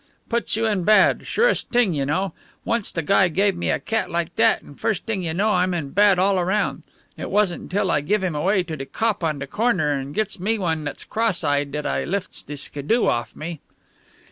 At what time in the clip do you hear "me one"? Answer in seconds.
10.39-10.85